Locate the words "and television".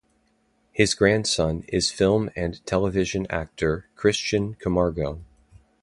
2.35-3.27